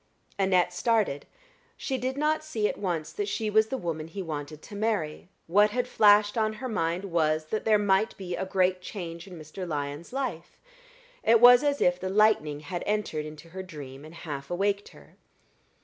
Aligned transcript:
Annette 0.39 0.73
started. 0.73 1.27
She 1.77 1.99
did 1.99 2.17
not 2.17 2.43
see 2.43 2.67
at 2.67 2.79
once 2.79 3.13
that 3.13 3.27
she 3.27 3.51
was 3.51 3.67
the 3.67 3.77
woman 3.77 4.07
he 4.07 4.23
wanted 4.23 4.63
to 4.63 4.75
marry; 4.75 5.29
what 5.45 5.69
had 5.69 5.87
flashed 5.87 6.39
on 6.39 6.53
her 6.53 6.67
mind 6.67 7.05
was, 7.05 7.45
that 7.51 7.65
there 7.65 7.77
might 7.77 8.17
be 8.17 8.35
a 8.35 8.43
great 8.43 8.81
change 8.81 9.27
in 9.27 9.37
Mr. 9.37 9.67
Lyon's 9.67 10.11
life. 10.11 10.59
It 11.21 11.39
was 11.39 11.63
as 11.63 11.81
if 11.81 11.99
the 11.99 12.09
lightning 12.09 12.61
had 12.61 12.81
entered 12.87 13.27
into 13.27 13.49
her 13.49 13.61
dream 13.61 14.03
and 14.03 14.15
half 14.15 14.49
awaked 14.49 14.89
her. 14.89 15.17